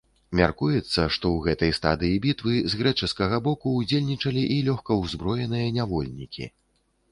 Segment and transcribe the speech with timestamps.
[0.37, 6.53] Мяркуецца, што ў гэтай стадыі бітвы з грэчаскага боку ўдзельнічалі і лёгкаўзброеныя нявольнікі.